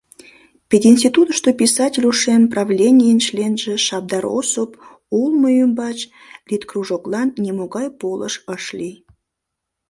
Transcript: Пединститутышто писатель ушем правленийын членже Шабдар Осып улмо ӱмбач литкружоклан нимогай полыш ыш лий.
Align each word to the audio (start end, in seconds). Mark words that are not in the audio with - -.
Пединститутышто 0.69 1.49
писатель 1.61 2.07
ушем 2.11 2.41
правленийын 2.53 3.19
членже 3.27 3.73
Шабдар 3.85 4.23
Осып 4.37 4.71
улмо 5.19 5.49
ӱмбач 5.63 5.99
литкружоклан 6.49 7.29
нимогай 7.43 7.87
полыш 7.99 8.35
ыш 8.55 8.65
лий. 8.77 8.95